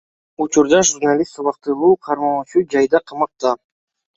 [0.45, 3.57] Учурда журналист убактылуу кармоочу жайда камакта.